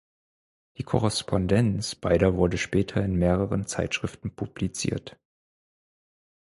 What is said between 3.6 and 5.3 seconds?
Zeitschriften publiziert.